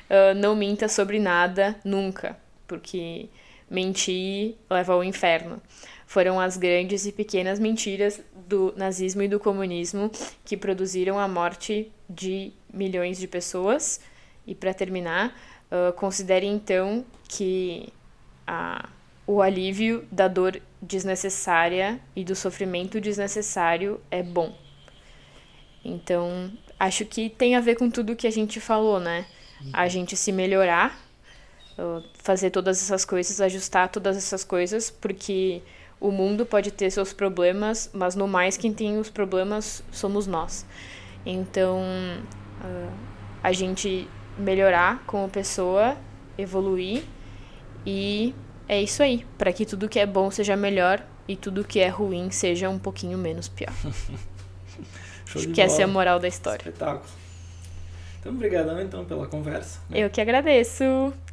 [0.10, 2.38] uh, não minta sobre nada nunca,
[2.68, 3.30] porque
[3.70, 5.62] mentir leva ao inferno.
[6.06, 10.10] Foram as grandes e pequenas mentiras do nazismo e do comunismo
[10.46, 14.00] que produziram a morte de milhões de pessoas.
[14.46, 15.38] E para terminar,
[15.70, 17.92] uh, considere então que
[18.46, 18.88] a
[19.28, 24.58] o alívio da dor desnecessária e do sofrimento desnecessário é bom.
[25.84, 26.50] Então,
[26.80, 29.26] acho que tem a ver com tudo que a gente falou, né?
[29.74, 30.98] A gente se melhorar,
[32.14, 35.62] fazer todas essas coisas, ajustar todas essas coisas, porque
[36.00, 40.66] o mundo pode ter seus problemas, mas no mais quem tem os problemas somos nós.
[41.26, 41.80] Então,
[42.64, 42.92] uh,
[43.42, 44.08] a gente
[44.38, 45.98] melhorar como pessoa,
[46.38, 47.04] evoluir
[47.86, 48.34] e
[48.68, 51.88] é isso aí, para que tudo que é bom seja melhor e tudo que é
[51.88, 53.74] ruim seja um pouquinho menos pior.
[55.36, 56.64] Acho que essa é a moral da história.
[56.64, 57.06] Espetáculo.
[58.20, 59.80] Então, obrigadão então pela conversa.
[59.90, 60.00] Né?
[60.00, 60.84] Eu que agradeço.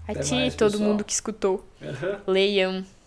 [0.07, 1.67] A Até ti e todo mundo que escutou.
[1.81, 2.19] Uhum.
[2.27, 2.85] Leiam.